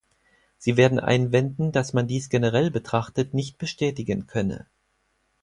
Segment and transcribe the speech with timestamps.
[0.57, 4.65] Sie werden einwenden, dass man dies generell betrachtet nicht bestätigen könne.